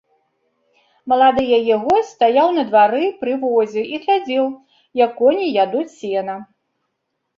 Малады 1.11 1.43
яе 1.57 1.75
госць 1.83 2.09
стаяў 2.17 2.47
на 2.57 2.63
двары 2.71 3.05
пры 3.21 3.33
возе 3.43 3.81
і 3.93 4.03
глядзеў, 4.07 4.45
як 5.05 5.11
коні 5.21 5.45
ядуць 5.63 5.89
сена. 6.01 6.35